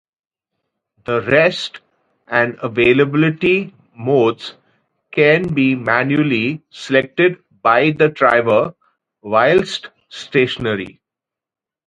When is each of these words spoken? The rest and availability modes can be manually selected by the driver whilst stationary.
The 1.05 1.21
rest 1.29 1.79
and 2.27 2.57
availability 2.63 3.75
modes 3.95 4.55
can 5.11 5.53
be 5.53 5.75
manually 5.75 6.63
selected 6.71 7.37
by 7.61 7.91
the 7.91 8.09
driver 8.09 8.73
whilst 9.21 9.89
stationary. 10.09 10.99